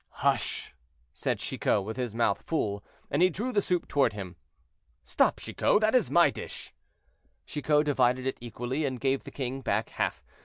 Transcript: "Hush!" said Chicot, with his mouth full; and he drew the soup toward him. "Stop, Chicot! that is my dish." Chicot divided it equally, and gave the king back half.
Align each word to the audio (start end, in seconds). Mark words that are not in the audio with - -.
"Hush!" 0.25 0.73
said 1.13 1.37
Chicot, 1.37 1.83
with 1.85 1.95
his 1.95 2.15
mouth 2.15 2.41
full; 2.41 2.83
and 3.11 3.21
he 3.21 3.29
drew 3.29 3.51
the 3.51 3.61
soup 3.61 3.87
toward 3.87 4.13
him. 4.13 4.35
"Stop, 5.03 5.37
Chicot! 5.39 5.79
that 5.81 5.93
is 5.93 6.09
my 6.09 6.31
dish." 6.31 6.73
Chicot 7.45 7.85
divided 7.85 8.25
it 8.25 8.39
equally, 8.41 8.83
and 8.83 8.99
gave 8.99 9.25
the 9.25 9.29
king 9.29 9.61
back 9.61 9.89
half. 9.89 10.23